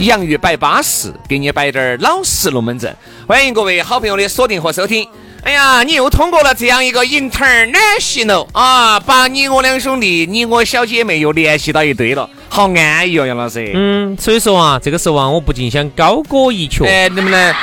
[0.00, 2.94] 洋芋摆巴适，给你摆点儿老实龙门阵。
[3.26, 5.06] 欢迎各位好朋友的锁定和收听。
[5.42, 13.70] 哎呀，你又通过了这样一个 international 啊，把你我两兄弟、你我小姐妹又联系到一堆了，好安逸哦，杨老师。
[13.74, 16.84] 嗯，所以说啊，这个时候啊，我不禁想高歌一曲。
[16.86, 17.54] 哎，能不能？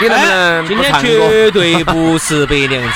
[0.00, 1.00] 你能不能今天？
[1.00, 2.88] 绝对不是白娘子。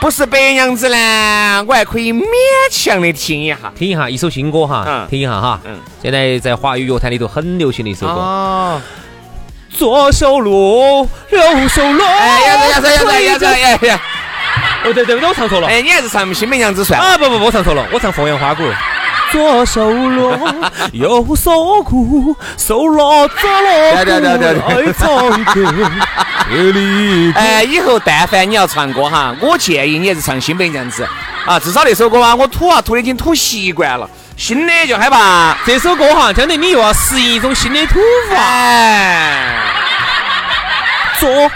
[0.00, 2.24] 不是白娘子呢，我还可以勉
[2.70, 8.80] 强的听一下，听一下一首新歌哈，听一下哈，嗯，现在在华语乐坛里头很流行的一首歌。
[9.68, 14.00] 左手撸，右手撸，哎呀呀呀呀呀呀呀呀！
[14.84, 15.68] 哦对对对，我唱错了。
[15.68, 16.98] 哎，你还是唱《新白娘子》算？
[16.98, 18.62] 啊不不不，唱错了，我唱《凤阳花鼓》。
[19.30, 20.38] 左手锣，
[20.92, 25.90] 右手鼓，手拉着锣对对对对对来唱歌。
[27.34, 31.06] 哎，以后但凡你要唱歌哈，我建议你还是唱新白娘子
[31.46, 35.56] 啊，至少那首歌啊，我吐啊吐的已经吐习惯了，新的就害怕。
[35.64, 38.36] 这首歌哈，相当于你又要适应一种新的土法。
[38.36, 39.62] 哎，
[41.18, 41.48] 左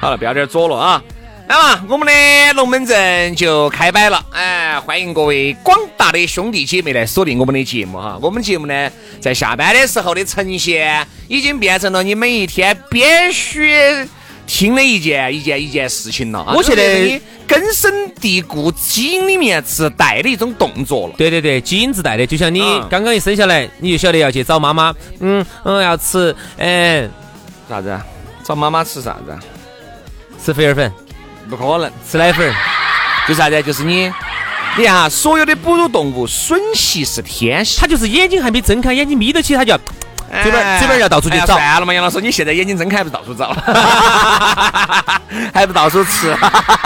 [0.00, 1.02] 好了，不要点左了啊。
[1.46, 8.18] 那么我们的龙门阵就开摆了，哎，欢迎各位广大的兄弟姐妹来锁定我们的节目哈。
[8.22, 8.90] 我们节目呢，
[9.20, 14.08] 在下班的时候的呈现，已经变成了你每一天必须
[14.46, 16.54] 听的一件一件一件事情了啊。
[16.56, 21.14] 我觉得你根深蒂固、基因里面自带的一种动作了。
[21.18, 27.10] 对对对，基因自带的，就像你嗯刚刚一生下来，你就晓得要去找妈妈，嗯嗯，要吃，嗯，
[27.68, 28.04] 啥子啊？
[28.42, 29.38] 找妈妈吃啥子啊？
[30.42, 30.92] 吃肥儿粉，
[31.48, 32.54] 不可能，吃奶粉儿，
[33.28, 33.62] 就啥子啊？
[33.62, 34.12] 就是你，
[34.76, 37.80] 你看哈，所有的哺乳动物吮吸是天性。
[37.80, 39.78] 他就是眼睛还没睁开，眼睛眯得起，他就要
[40.42, 41.46] 嘴巴哎嘴巴要到处去找。
[41.46, 43.54] 算了嘛，杨老师，你现在眼睛睁开还不到处找，
[45.52, 46.34] 还不到处吃。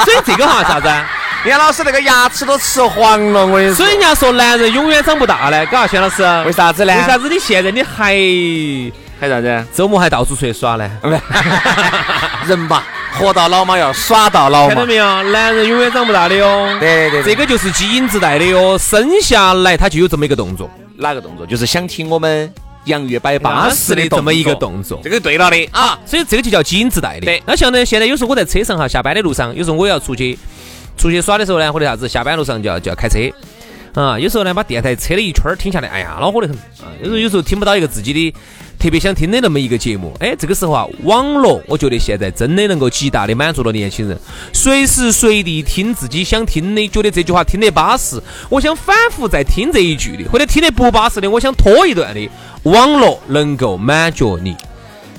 [0.05, 1.09] 所以这个哈啥子啊？
[1.45, 3.93] 杨老师那个牙齿都吃黄了，我跟你说所以。
[3.93, 6.23] 人家说男人永远长不大呢，嘎，轩老师。
[6.45, 6.93] 为啥子呢？
[6.93, 8.13] 为啥子你现在你还
[9.21, 9.65] 还啥子？
[9.73, 10.91] 周末还到处出去耍呢？
[12.47, 12.83] 人嘛，
[13.13, 14.69] 活到老嘛要耍到老嘛。
[14.69, 15.23] 看到没有？
[15.25, 16.69] 男人永远长不大的哟。
[16.81, 21.47] 对对对，这个就是基因自带的哟，生下来他就有这么一个动作，哪个动作？
[21.47, 22.53] 就是想听我们
[22.85, 25.01] 洋芋摆巴适的这么一个动作，。
[25.03, 25.99] 这个对了的啊。
[26.07, 27.27] 所以这个就叫基因自带的。
[27.27, 30.39] 对那像呢，现在有时候我在车上哈，下班的路上，有时候我要出去
[30.97, 33.19] 出去耍的时候呢，或者啥子，下班路上就要就要开车。
[33.99, 36.87] 啊，有时候呢，把电台车了一圈儿听下来，哎呀，恼火得很啊。
[37.01, 38.33] 有时候有时候听不到一个自己的
[38.79, 44.17] 特别想听的那么一个节目，哎，这个时候啊，网络我觉得现在真的能够极大的满足了年轻人，
[44.53, 52.31] 随时随地听自己想听的，觉得这句话听得巴适，我想反复再听这一句的，或者听得不巴适的，我想拖一段的，
[52.63, 54.55] 网络能够满足你。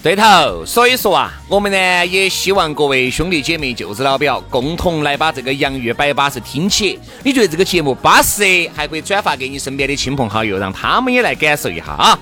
[0.01, 6.97] 对头，所以说啊，我们呢也希望各位兄弟姐妹、舅子老表共同来把这个洋芋摆巴适听起。
[7.21, 12.17] 你觉得这个节目巴适，还可以转发给你身边的亲朋好友，让他们也来感受一下啊。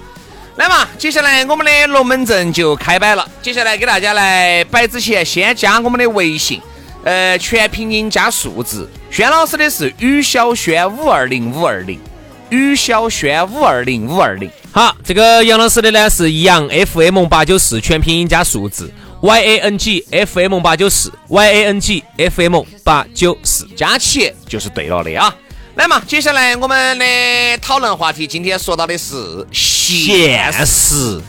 [0.55, 3.29] 来嘛，接下来我们的龙门阵就开摆了。
[3.43, 6.59] 接下来给大家来摆之前，先加我们的微信，
[7.03, 8.89] 呃，全拼音加数字。
[9.11, 11.99] 轩老师的是于小轩五二零五二零，
[12.49, 14.49] 于小轩五二零五二零。
[14.71, 18.91] 好，这个杨老师的呢是杨 FM 八九四全拼音加数字
[19.21, 23.67] Y A N G F M 八九四 Y A N G F M 八九四。
[23.75, 25.33] 加起就是对了的啊。
[25.75, 27.05] 来嘛，接下来我们的
[27.59, 31.21] 讨论话题今天说到的是现实。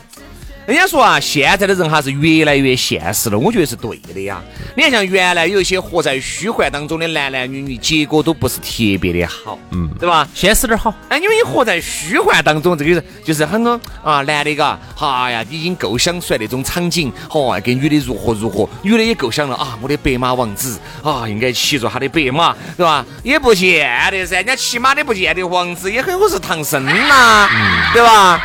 [0.68, 4.38] 人家说啊，现在的人哈是越来越现实了，我觉得是对的呀。
[4.76, 10.28] 你看，像原来有一些活在虚幻当中的男男女女，结果都不是特别的好，嗯，对吧？
[10.34, 10.94] 现实点好。
[11.08, 23.02] 哎，因为你活在虚幻当中，这个就是很多啊，男的嘎，哎呀，已经构想出来那种场景，哦，跟女的如何如何，女的也构想了啊，我的白马王子啊，应该骑着他的白马，对吧？
[23.22, 27.48] 也不见得噻，人家骑马的不见得王子也很有可能是唐僧呐，
[27.94, 28.38] 对吧？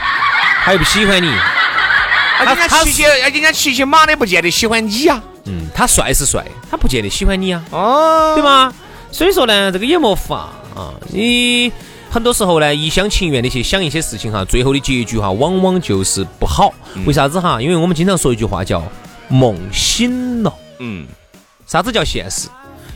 [0.63, 1.29] 他又不喜欢你。
[2.39, 5.21] 人家骑骑，人家骑骑马的不见得喜欢你呀。
[5.45, 7.63] 嗯，他帅是帅，他不见得喜欢你啊。
[7.71, 8.73] 哦，对吗？
[9.11, 10.93] 所以说呢，这个也没法啊。
[11.09, 11.71] 你
[12.09, 16.73] 很多时候呢，一厢情愿的去想一些事情哈，最后的结局哈，往往就是不好。
[17.05, 17.61] 为啥子哈？
[17.61, 18.83] 因为我们经常说一句话叫
[19.29, 20.53] “梦醒了”。
[20.79, 21.05] 嗯，
[21.67, 22.47] 啥子叫现实？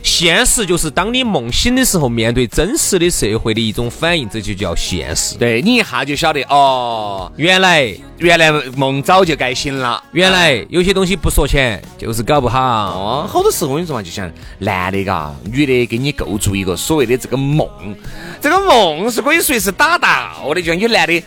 [0.02, 5.36] 现实就是当你梦醒的时候，面对真实的社会的一种反应，这就叫现实。
[5.36, 12.58] 对你一下就晓得哦，原来原来梦早就该醒了，原来有些东西不说钱就是搞不好。
[12.60, 17.68] 哦，好多时候我跟你说嘛，就像男的嘎，女的给你构筑一个所谓的这个梦，
[18.40, 20.08] 这个梦是可以随时打到
[20.54, 20.62] 的。
[20.62, 21.22] 就像有男的，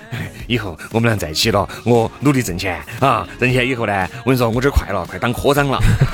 [0.51, 5.79] 以后我们俩在一起了，我努力挣钱啊，挣钱以后呢，我跟你说，我这快了，快当科长了。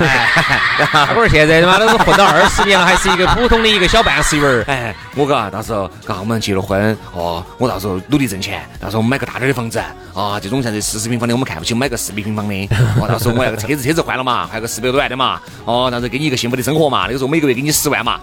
[1.10, 2.48] 我说现在他妈都是混到二。
[2.48, 4.64] 十年了，还是一个普通的一个小办事员儿。
[4.68, 9.80] 哎，我嘎，到时候嘎，我们结了婚哦，我到时候努力挣钱，到时候我们买个大点的房子
[10.14, 12.68] 啊，这种像这四十平方的我们看不起，买个四百平方的。
[13.00, 15.40] 哦，到时候我要个车子，车子换了嘛，换个四百多万的嘛。
[15.64, 17.06] 哦，到时候给你一个幸福的生活嘛。
[17.06, 18.20] 那个时候每个月给你十万嘛。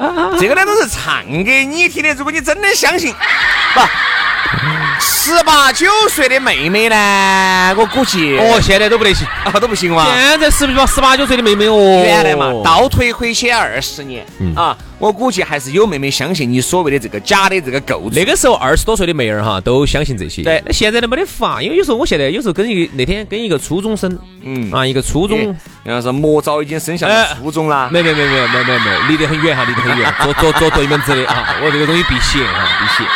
[0.40, 3.14] 这个呢都是唱给你听的，如果你真的相信，
[3.74, 3.80] 不。
[5.00, 7.74] 十八九岁的妹妹呢？
[7.76, 10.04] 我估计哦，现在都不得行啊，都不行哇！
[10.04, 12.02] 现在是不是十八九岁的妹妹哦？
[12.04, 18.10] 原来嘛，倒退回去二十年嗯啊，我估计还是有妹妹相信你所谓的这个假的这个构。
[18.12, 20.42] 那个时候二十多岁的妹儿哈，都相信这些。
[20.42, 27.88] 对，那现在都没得法，因为有时候我现在有时候跟一个那天跟一个初中生，嗯啊，一个初中，然后是魔早已经生下初中了。
[27.90, 33.08] 没没没没没没没，离得很远哈，离得很远，坐坐坐对门子的啊，我这个东西避邪啊，避邪。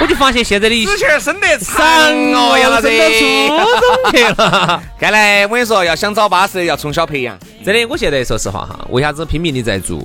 [0.00, 1.84] 我就发现现在的之前生得长
[2.32, 3.20] 哦，杨老师到初
[3.80, 4.82] 中去了。
[4.98, 7.38] 看来我跟你说，要想找巴适，要从小培养。
[7.64, 9.98] 真的，我现在说实话哈，为啥子拼命的在做？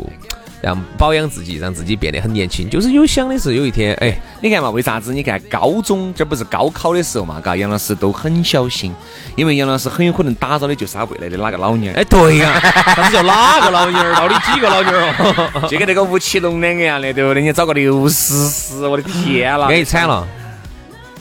[0.61, 5.13] 让保养自己，让自己变得很年轻，就是有想的是有一天，哎，你看嘛，为啥子？
[5.13, 7.39] 你看高中这不是高考的时候嘛？
[7.39, 8.93] 嘎，杨老师都很小心，
[9.37, 11.93] 因为杨老师很有可能打造的就是他未来的哪个老娘。
[11.95, 14.13] 哎，对呀，啥子叫哪个老娘儿？
[14.15, 15.67] 到底几个老娘儿哦？
[15.69, 17.41] 就跟那个吴奇隆两个样的，对不对？
[17.41, 20.27] 你找个刘诗诗，我的天啦，安逸惨了，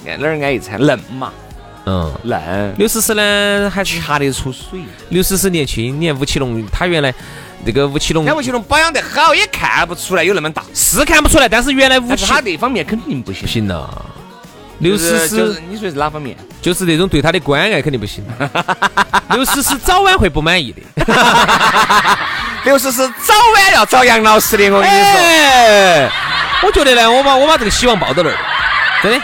[0.05, 0.81] 安哪儿安逸惨？
[0.81, 1.33] 嫩嘛，
[1.87, 2.75] 嗯，嫩。
[2.77, 4.81] 刘诗诗呢，还查得出水。
[5.11, 7.15] 刘诗诗年轻，你看吴奇隆，他原来。
[7.65, 11.49] 那个吴奇隆，那吴奇隆保养得好，也看不出来有那么大，是看不出来。
[11.49, 13.43] 但是原来吴奇，他那方面肯定不行。
[13.43, 14.07] 不行了，
[14.79, 16.37] 刘诗诗，你说是哪方面？
[16.63, 18.25] 就是那种对他的关爱肯定不行。
[19.31, 20.83] 刘诗诗早晚会不满意的。
[22.65, 26.11] 刘诗诗早晚要找杨老师的，我跟你说。
[26.63, 28.37] 我觉得呢，我把我把这个希望抱到那儿，
[29.03, 29.21] 真的。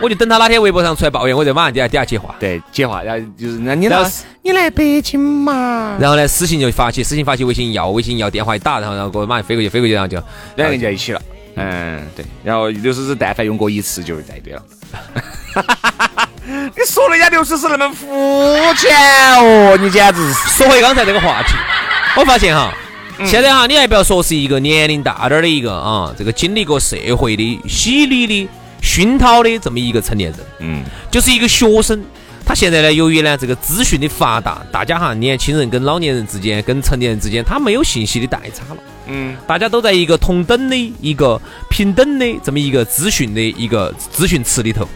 [0.00, 2.34] 我就等他哪天微博上出来抱怨，我就马上底下底下接话。
[2.38, 4.12] 对，接话，然后就是那你来，
[4.42, 5.96] 你来北京嘛？
[6.00, 10.16] 然后呢，私信就发起，私信发起，微信要，微信要，电话一打，然后然后给我马上飞过去，飞过去，然后就
[10.56, 11.20] 两个人就在一起了。
[11.56, 12.24] 嗯，对。
[12.44, 14.62] 然后刘诗诗但凡用过一次就在对了。
[16.46, 18.06] 你说人家刘诗诗那么肤
[18.76, 20.50] 浅哦，你简直是。
[20.56, 21.54] 说回刚才这个话题，
[22.16, 22.72] 我发现哈，
[23.26, 28.48] 现在哈，你还不要说是一个年龄大点儿的一个啊，这个经历过社会的洗礼的。
[28.80, 32.02] 熏陶的这么一个成年人，嗯，就是一个学生。
[32.46, 41.38] 他现在呢，由于呢这个资讯的发达，大家哈年轻人跟老年人之间、跟成年人之间，他没有信息的代差了，嗯，大家都在一个同等的一个
[41.68, 44.88] 平等的这么一个资讯的一个资讯池里头。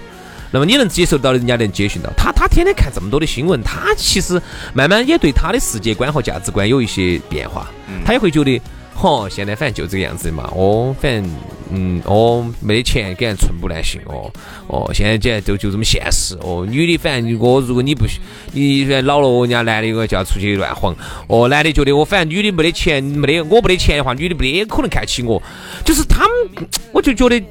[0.50, 2.10] 那么你能接受到的，人家能接受到。
[2.16, 4.40] 他他天天看这么多的新闻，他其实
[4.72, 7.70] 慢慢也对他的世界观和价值观有一些变化，
[8.06, 8.58] 他也会觉得。
[9.02, 10.48] 哦，现在反正就这个样子的嘛。
[10.54, 11.28] 哦，反正
[11.70, 14.00] 嗯，哦，没得钱，给人寸步难行。
[14.06, 14.30] 哦，
[14.68, 16.38] 哦，现在简直就就这么现实。
[16.40, 18.06] 哦，女的反正我如果你不
[18.52, 20.94] 你老了，人家男的个就要出去乱晃。
[21.26, 25.42] 哦，男的觉得我反正女的没得钱，没得我没得钱的话，女的没得可能看起我。
[25.84, 27.42] 就是他们，我就觉得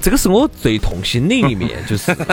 [0.00, 2.16] 这个是我最痛心的一面，就是。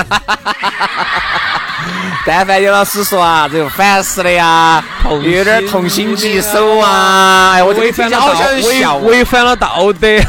[2.26, 4.84] 但凡有老师说啊，这个烦死了呀，
[5.24, 7.52] 有点痛心疾首啊！
[7.54, 10.20] 哎，我违反了道德，违反了道德，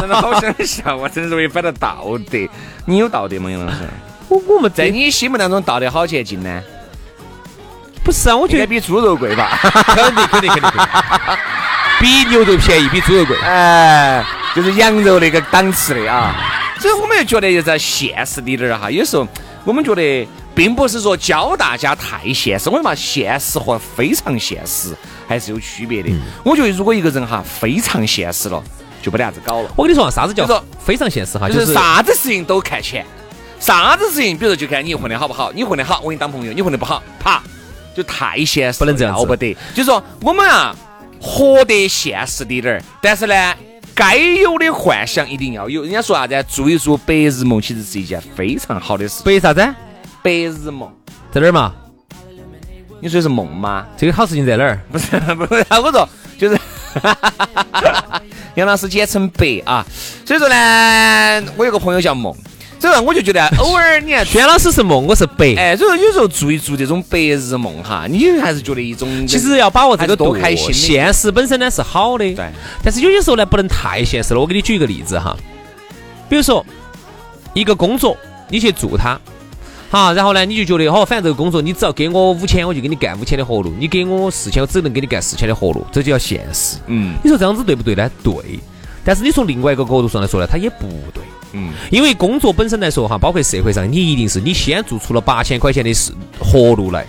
[0.00, 1.08] 真的好想笑我！
[1.10, 2.38] 真是违反了道德。
[2.84, 3.78] 你有道德吗，杨老师？
[4.28, 6.62] 我我们在你心目当中，道德好前进呢？
[8.04, 9.58] 不是啊，我觉得比猪肉贵吧？
[9.62, 10.70] 肯定肯定肯定，
[12.00, 13.36] 比牛肉便宜，比猪肉贵。
[13.40, 14.22] 哎，
[14.54, 16.34] 就是羊肉那个档次的啊。
[16.78, 19.26] 所以我们就觉得，就在现实里点儿哈，有时候
[19.64, 20.28] 我们觉得。
[20.58, 22.68] 并不是说教大家太现实。
[22.68, 24.92] 我说嘛，现实和非常现实
[25.28, 26.10] 还是有区别的。
[26.42, 28.60] 我觉得如果一个人哈非常现实了，
[29.00, 29.70] 就不得啥子搞了。
[29.76, 31.48] 我跟你说啊，啥子叫做非常现实哈？
[31.48, 33.06] 就是啥子事情都看钱，
[33.60, 37.40] 啥子事情，比如说就看你混得好不好，你混得好，我跟你当朋友；你混得不好，啪，
[37.94, 39.56] 就太现实了，不能这样子要不得。
[39.72, 40.74] 就是说我们啊，
[41.20, 43.54] 活得现实滴点儿，但是呢，
[43.94, 45.82] 该有的幻想一定要有。
[45.82, 46.44] 人家说啥子？
[46.48, 49.22] 做一做白日梦，其实是一件非常好的事。
[49.22, 49.64] 白啥子？
[50.28, 50.92] 白日梦，
[51.32, 51.72] 在哪儿嘛？
[53.00, 53.86] 你说的是梦吗？
[53.96, 54.78] 这个好事情在哪儿？
[54.92, 56.06] 不是 不是，我说
[56.36, 56.58] 就是
[58.54, 59.86] 杨老师简称白啊。
[60.26, 62.36] 所以说呢，我有个朋友叫梦，
[62.78, 65.54] 所以说我就觉得 偶尔你看轩老师是梦，我是白。
[65.56, 72.50] 哎，所以说有时候做一做这种白日梦哈，你还是觉得一种其实要把握这个度，多开心的现实本身呢是好的，对。
[72.84, 74.40] 但是有些时候呢，不能太现实了。
[74.40, 75.34] 我给你举一个例子哈，
[76.28, 76.62] 比如说
[77.54, 78.14] 一个工作，
[78.50, 79.18] 你去做它，
[79.90, 86.76] 好，然后呢，你就觉得哦，反正这个工作你只要给我五千，我就给你干五千的活路；你给我四千，我只能给你干四千的活路，这就叫现实。
[86.86, 88.10] 嗯你说这样子对不对呢？
[88.22, 88.34] 对。
[89.04, 91.22] 但是你从另外一个角度上来说呢，它也不对。
[91.52, 97.06] 嗯，因为工作本身来说哈，包括社会上，你一定是你先做出了八千块钱的事活路来，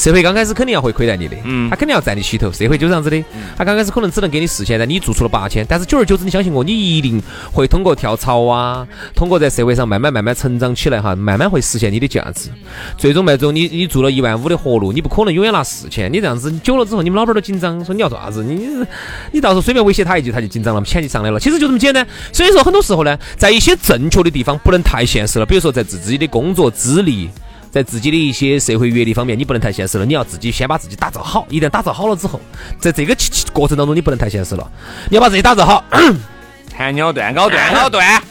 [0.00, 1.68] 社会刚开始肯定要会亏待你的，嗯。
[1.68, 3.22] 他肯定要占你起头，社会就这样子的，
[3.54, 12.48] 他刚开始可能只能给你四千，但你做出了八千，但是久而久之，你相信我，你一定会通过跳槽啊，通过在社会上慢慢慢慢成长起来哈，慢慢会实现你的价值，
[12.96, 18.66] 最终最终你你做了一万五的活路，你不可能永远拿四千，你这样子久了之后，你们老板都紧张，说你要做啥子，你
[19.32, 22.06] 你到时候随便威胁他一句，他就紧张了，钱就上来了，其实就这么简单。
[22.32, 27.28] 所以说，很多时候呢，在一些正确的地方不能太现实了，比如说在自己的工作资历。
[27.70, 31.46] 在自己的一些社会阅历方面，你不能太现实了，你要自己先把自己打造好。
[31.48, 32.40] 一旦打造好了之后，
[32.78, 33.16] 在这个
[33.52, 34.70] 过程当中，你不能太现实了，
[35.08, 35.84] 你要把自己打造好。
[36.70, 38.22] 弹咬断，咬断， 咬断，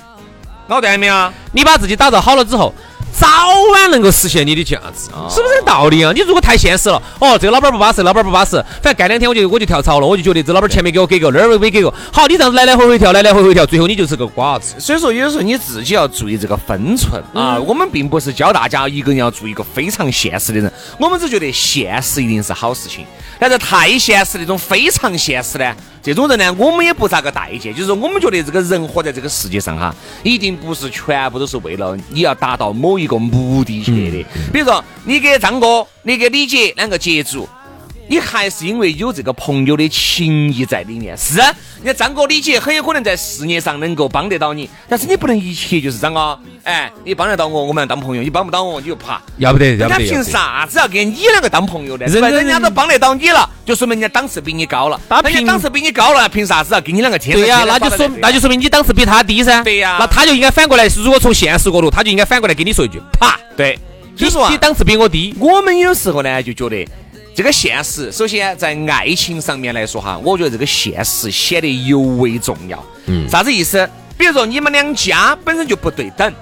[0.69, 1.34] 咬断没有？
[1.51, 2.74] 你把自己打造好了之后，
[3.19, 3.27] 早
[3.73, 6.13] 晚能够实现你的价值，是不是这个道理啊？
[6.15, 11.93] 你如果太现实了，哦，这个老板不巴适，老板不巴适，反正干两天我就我就跳槽了，我就觉得这老板钱没给我给够，那儿没给够。
[12.13, 14.75] 好，你这样子来来回回跳，来来回回跳，最后你就是个瓜子。
[14.79, 17.59] 所以说，有时候你自己要注意这个分寸啊。
[17.59, 23.05] 我们并不是教大家一个人要做一个非常现实的人，我们只觉得现实一定是好事情。
[23.38, 27.73] 但是太现实那种非常现实呢，这种人呢，我们也不咋个待见。
[27.73, 34.25] 就是说，我们觉得这个人活在这个世界上哈，一定不是全部都是为了你要达到某一个目的去的。
[34.53, 37.49] 比如说，你给张哥，你给李姐两个接触。
[38.09, 41.15] 你还是因为有这个朋友的情谊在里面。
[41.15, 49.21] 是，人家张哥、李姐很有可能在事业上能够帮得到你，但是你不能一切就是张哥，哎，你帮得到我，我们要当朋友；你帮不到我，你就啪。
[49.37, 49.97] 要不得，要人家。
[49.99, 52.07] 凭啥子要跟你两个当朋友呢？
[52.07, 52.47] 人？
[52.47, 54.99] 家都帮得到你了，就说明人家档次比你高了。
[55.23, 59.61] 人家档次比你高了，凭啥子要跟你两个天对呀、天那就说那就说明你档次比他低噻。
[59.63, 63.77] 对呀那他就应该反过来，如果从现实角度，他就应该反过来跟你说一句：啪，对。
[64.17, 65.33] 所你以说啊你档次比我低。
[65.39, 66.85] 我们有时候呢就觉得
[67.36, 72.83] 这个现实，首先在爱情上面来说哈，我觉得这个现实显得尤为重要。
[73.05, 73.89] 嗯，啥子意思？
[74.17, 76.33] 比如说你们两家本身就不对等，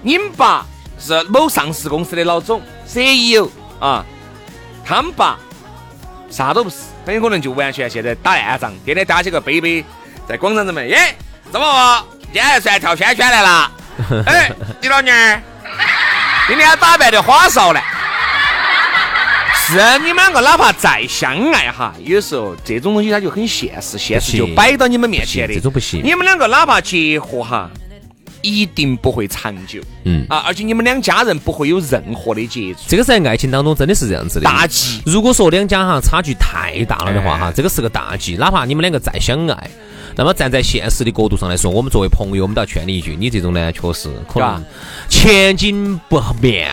[0.00, 0.64] 你们爸
[0.98, 4.04] 是某上市公司的老总 CEO 啊，
[4.82, 5.38] 他们爸
[6.30, 9.84] 啥都不是，很有可能就完全现在打烂仗，天天打起个杯杯
[10.26, 11.14] 在广场上面，耶，
[11.52, 13.72] 怎么我今天算跳圈圈来了？
[14.24, 15.42] 哎，你老娘儿。
[16.48, 17.80] 今天打扮的花哨呢。
[19.70, 25.54] 是你们两个哪怕再相爱哈，有时候这种东西它就很现实，现实就摆到你们面前的。
[25.54, 27.70] 这种不行你们两个哪怕结合哈，
[28.42, 29.80] 一定不会长久。
[30.04, 32.80] 嗯啊，而且你们两家人不会有任何的接触。
[32.88, 34.44] 这个在爱情当中真的是这样子的。
[34.44, 38.34] 大忌如果说两家哈差距太大了的话哈，哎这个是个大忌。
[38.34, 39.70] 哪怕你们两个再相爱，
[40.20, 44.62] 那么站在现实的角度上来说，我们作为朋友，我们都要劝你一句：你这种呢，确实可能
[45.08, 46.68] 前景不妙。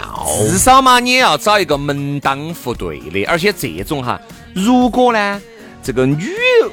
[0.50, 4.20] 至少嘛，你也要找一个门当户对的，而且这种哈，
[4.54, 5.42] 如果呢，
[5.82, 6.28] 这个女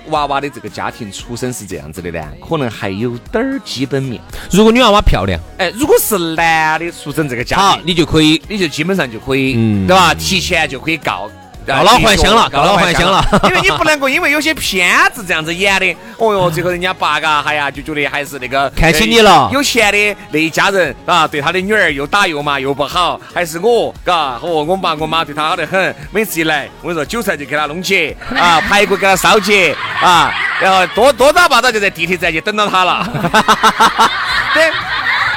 [0.09, 4.21] 娃娃的这个家庭出身是这样子的呢，可能还有点儿基本面。
[4.50, 10.12] 如果女娃娃漂亮，哎，如果是男的出身这个家好，庭，你就可以你就基本上就可以，嗯对吧？
[10.14, 11.31] 提前就可以告。
[11.66, 13.25] 告老还乡了告老还乡了。
[13.44, 33.06] 因为你不能够因为有些片子这样子演的，哦哟，最后人家爸嘎，哎呀，就觉得还是那个看起你了呃有钱的那一家人啊，对他的女儿又打又骂又不好，还是我，嘎，和我爸我妈对他好得很，每次一来，我跟你说韭菜就给他弄起，啊，排骨给他烧起，啊，然后多多早八早就在地铁站就等到他了，
[34.54, 34.71] 对。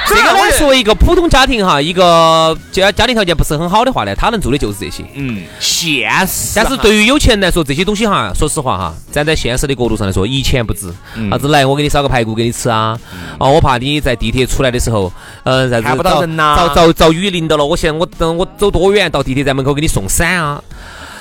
[0.08, 5.04] 这个呢，作为一个普通家庭哈，一个家家庭条件不是很好的话呢，他能做的就是这些。
[5.14, 6.52] 嗯，现实。
[6.56, 10.92] 但是对于有钱人来说，这些东西哈，说实话哈，站在现实的角度上来说，一钱不值。
[11.30, 12.98] 啥子来，我给你烧个排骨给你吃啊？
[13.38, 15.12] 哦，我怕你在地铁出来的时候，
[15.44, 17.64] 呃，看不到人呐，遭遭遭雨淋到了。
[17.64, 20.62] 我现在我等我走多远到地铁站门口给你送伞啊？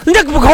[0.08, 0.48] 人家不可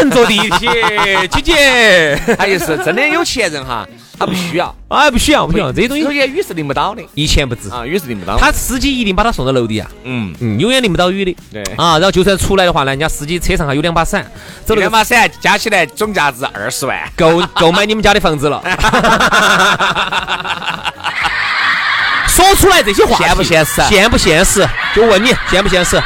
[0.00, 2.16] 能坐地铁， 姐姐。
[2.38, 3.84] 他就是真的有钱人哈。
[4.16, 8.38] 他不需要，啊，不需要，不需要，这些东西首先雨是淋不到的，一钱不值啊，雨是淋不到。
[8.38, 11.36] 他司机一定把他送到楼底啊，嗯嗯，永远淋不到雨的。
[11.50, 14.24] 对啊，然后就算出来的话呢，人家司机车上还有两把伞，
[14.64, 18.62] 走两把伞加起来总价值二十万，够够买你们家的房子了。
[22.28, 23.82] 说出来这些话现不现实？
[23.88, 24.64] 现不现实？
[24.94, 26.00] 就问你现不现实？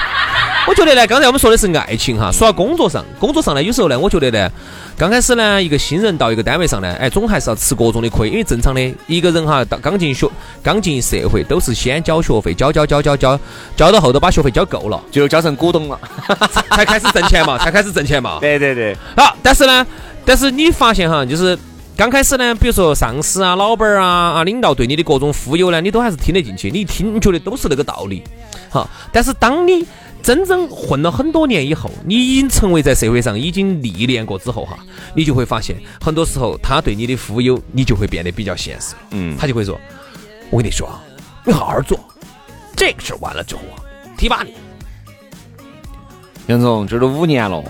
[0.68, 4.50] 我觉得呢，刚才我们说的是爱情哈，说到工作上，工作上呢，有时候呢，我觉得呢。
[4.98, 10.28] 刚开始呢，一个新人到一个单位上呢，哎，总还是要吃各种的亏，因为正常的一个人哈，到刚进学、
[10.62, 13.38] 刚进社会，都是先交学费，交交交交交，
[13.76, 16.00] 交到后头把学费交够了，就交成股东了，
[16.70, 18.38] 才开始挣钱嘛，才开始挣钱嘛。
[18.42, 18.96] 对对对。
[19.16, 19.86] 好，但是呢，
[20.24, 21.56] 但是你发现哈，就是
[21.96, 28.24] 刚开始呢，比如说上司啊、老板啊、啊领导对你的各种忽悠呢，你都还是听得进去，你一听你觉得都是那个道理。
[28.68, 29.86] 好，但是当你
[30.22, 34.76] 真正混了很多年以后，你已经成为在社会上已经历练过之后哈，
[35.14, 38.94] 你就会发现，很多时候他对你的忽悠，你就会变得比较现实。
[39.10, 39.78] 嗯，他就会说
[40.50, 41.00] ：“我跟你说啊，
[41.44, 41.98] 你好好做，
[42.74, 43.78] 这个事儿完了之后啊，
[44.16, 44.52] 提拔你。”
[46.48, 47.62] 杨总，这都五年了。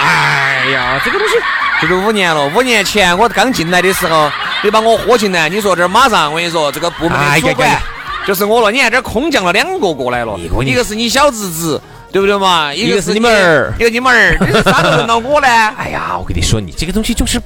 [0.00, 1.34] 哎呀，这个东西，
[1.80, 2.46] 这都五年了。
[2.48, 4.30] 五年前我刚进来的时候，
[4.62, 7.80] 你把我喝进来，你说这马上我跟你说，这个部门的主管
[8.26, 8.70] 就是我了。
[8.70, 11.80] 你看这空降了两个过来了，一个是你小侄子。
[12.14, 12.72] 对不对嘛？
[12.72, 15.48] 一个是你们儿，一个你们儿，你是咋个轮到我呢？
[15.76, 17.42] 哎呀，我跟你说，你这个东西就是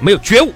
[0.00, 0.50] 没有觉悟。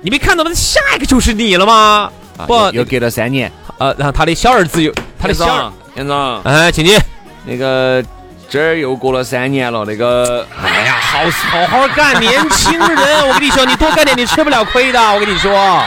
[0.00, 2.12] 你没看到吗下一个就是你了吗？
[2.46, 3.50] 不，又隔了三年。
[3.78, 6.96] 呃，然后他的小儿子又，他的小杨总，哎，请你
[7.44, 8.00] 那个
[8.48, 9.84] 这儿又过了三年了。
[9.84, 11.18] 那个，哎呀，好
[11.50, 15.00] 好好干，年轻人，我跟你说，你多干点，你吃不了亏的。
[15.12, 15.82] 我跟你说。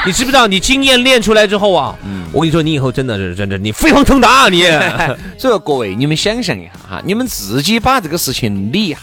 [0.06, 4.62] 你知不知道，你经验练出来之后啊，嗯，我跟你说，你以后真的是真的，你飞黄腾达啊，你。
[5.38, 8.98] 所以，各位，你们想象一下哈，你们自己把这个事情理一下，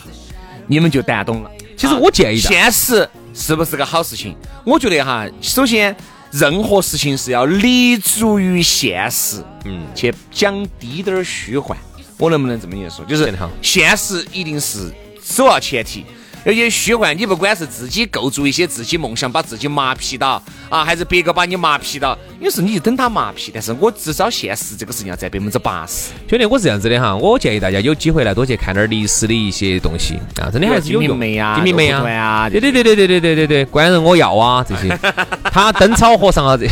[0.66, 1.51] 你们就难懂了。
[1.75, 4.36] 其实我建议，现实是不是个好事情？
[4.66, 5.96] 我觉得哈，首先，
[6.32, 11.77] 任何事情是要立足于现实，嗯，去讲低点儿虚幻。
[12.18, 13.06] 我能不能这么一说？
[13.06, 14.92] 就是现实一定是
[15.24, 16.04] 首要前提。
[16.48, 23.51] 有些虚幻，你不管是自己构筑一些自己梦想，把自己麻痹到啊，还是别个把你麻痹到，有时你就等他麻痹。
[23.54, 26.12] 但是我至少现实这个事情要占百分之八十。
[26.29, 31.10] 兄弟，我是这样子的哈，我建议大家有机会来多去看点历史的一些东西啊，真的还是有用。
[31.10, 34.98] 金明梅啊，对对对对对对对对对，官人我要啊这些，
[35.51, 36.66] 他灯草和尚啊这，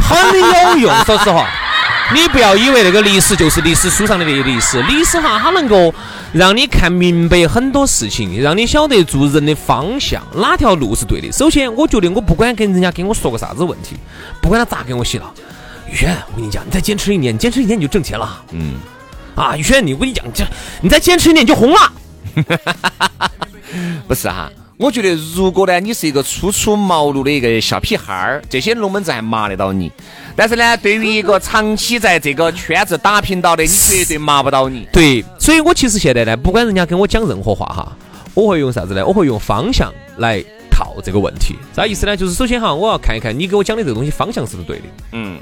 [0.00, 1.04] 很有用。
[1.04, 1.46] 说实话。
[2.14, 5.92] 你不要以为那个历史就是历史书上的那历史，历史哈，它能够
[6.32, 11.32] 让你看明白很多事情，让你晓得做人的方向，哪条路是对的。
[11.32, 13.96] 首先，我觉得我不管跟人家跟我说个啥子问题，
[14.40, 15.34] 不管他咋给我洗脑，
[15.90, 18.42] 宇 轩，我跟你讲，你再坚持一年，坚持一年你就挣钱了。
[18.52, 18.74] 嗯，
[19.34, 20.44] 啊，宇轩，你我跟你讲，这
[20.80, 21.92] 你再坚持一年就红了。
[24.06, 24.48] 不是哈。
[24.78, 29.90] 我觉得，如果呢，你是一个初出茅庐的一个小屁孩儿，这些龙门阵还麻得到你。
[30.36, 34.86] 但是呢，对于一个长期在这个圈子打拼到的，你绝对麻不到你。
[34.92, 37.96] 对，所以我其实现在呢，不管人家跟我讲任何话哈，
[38.34, 39.04] 我会用啥子呢？
[39.04, 41.56] 我会用方向来套这个问题。
[41.74, 42.14] 啥意思呢？
[42.14, 44.84] 就是首先哈，我要看一看你给我讲的这个东西方向是不是对的。
[45.12, 45.38] 嗯。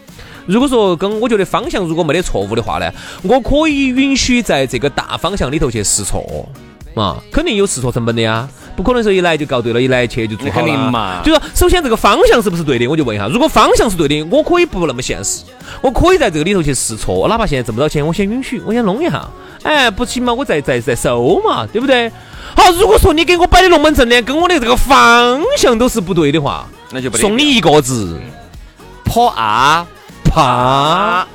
[0.46, 6.46] 如果说跟我觉得方向如果没得错误的话呢，我可以允许在这个大方向里头去试错。
[6.94, 11.20] 嘛，肯定有试错成本的呀，不可能说一来就告对了，一来去就做好了嘛。
[11.24, 13.28] 就说首先这个方向是不是对的，我就问一下。
[13.28, 15.42] 如果方向是对的，我可以不那么现实，
[15.82, 19.28] 我可以在这个里头去试错，哪怕现在挣不到钱，我先允许，我先弄一下。
[19.62, 22.10] 哎，不行嘛，我再再再收嘛，对不对？
[22.56, 28.20] 好，如果说你给我摆的龙门阵呢，跟我的这个方向都是不对的话，那就送你一个字：
[29.04, 29.86] 破啊
[30.24, 31.26] 怕。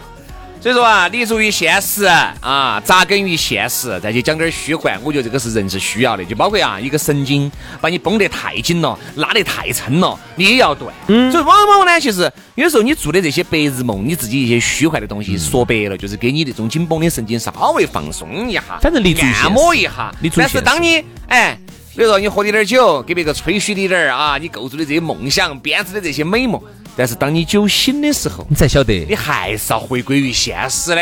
[0.62, 2.04] 所以说啊，立足于现实
[2.42, 6.26] 啊，扎根于现实，再去讲点虚幻，我觉得这个是人是需要的。
[6.26, 10.94] 就包括啊，一个神经把你绷得太紧了，拉得太撑了，你也要断。
[11.08, 11.32] 嗯。
[11.32, 20.14] 所以往往呢，其实有时候你做的这些白日梦，你自己一些虚幻的东西，说白了就是给你这种紧绷的神经稍微放松一下，反正立足按摩一下。
[20.36, 21.58] 但是当你哎，
[21.96, 26.62] 比如说你喝点点酒，给别个吹嘘的点儿啊，你构筑的这些梦想，编织的这些美梦。
[27.00, 31.02] 但是当你酒醒的时候，你才晓得你还是要回归于现实的，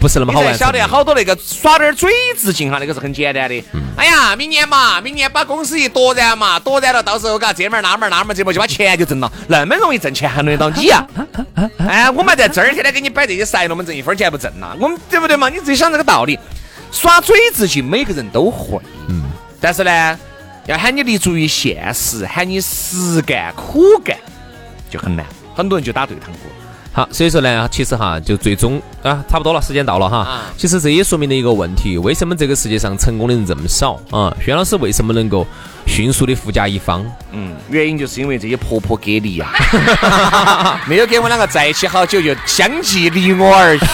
[0.00, 3.62] 不是那么好玩你才晓得好多那个耍点嘴子劲哈，那个是很简单的。
[3.94, 11.06] 哎呀，明年嘛，明年把公司一夺燃嘛，夺燃了，到时候嘎这门儿那门儿那门儿这门儿就把钱就挣了，那么容易挣钱还轮得到你呀？
[11.86, 14.74] 哎，我们在这儿天天给你摆这些赛了，我们挣一分钱不挣呐？
[14.80, 15.50] 我们对不对嘛？
[15.50, 16.38] 你自己想这个道理，
[16.90, 19.24] 耍嘴子劲每个人都会，嗯，
[19.60, 20.18] 但是呢，
[20.64, 24.16] 要喊你立足于现实，喊你实干苦干。
[24.94, 25.26] 就很难，
[25.56, 26.38] 很多人就打对堂鼓。
[26.92, 30.42] 好，所以说呢，其实哈，就最终啊，差不多了，时间到了哈。
[30.56, 34.32] 其实这也说明了一个问题：为什么这个世界上成功的人这么少啊？
[34.40, 35.44] 轩老师为什么能够
[35.84, 37.04] 迅速的富甲一方？
[37.32, 39.50] 嗯，原因就是因为这些婆婆给力呀，
[40.86, 43.86] 没有跟我两个在一起好久，就相继离我而去。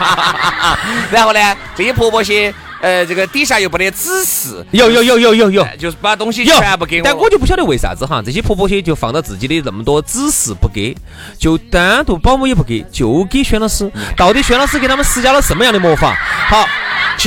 [1.12, 2.54] 然后呢，这些婆婆些。
[2.80, 7.04] 呃，这个底下又不得指示，有有有有有有，就是把东西全部给我。
[7.04, 10.96] 但我就不晓得为啥子哈，这些婆婆些就放到自己的那么多指示不给，
[11.38, 13.90] 就单独保姆也不给，就给轩老师。
[14.16, 16.16] 到底轩老师给他们施加了什么样的魔法？
[16.48, 16.66] 好，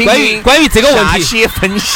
[0.05, 1.45] 关于关于这个问题，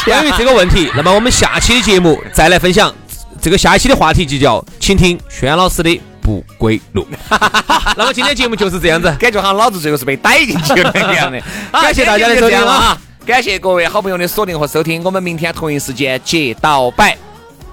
[0.04, 2.94] 关于这个问题，那么我们下期的节目再来分享。
[3.40, 7.06] 这个下一期的话题就叫请听轩老师的不归路。
[7.96, 11.40] 那么今天节目就是这样子，感觉好像老子最后是被逮进去了一样的。
[11.72, 12.98] 感谢大家的收听啊！
[13.26, 17.18] 感谢各位好朋友的锁定和收听，我们明天同一时间接到摆，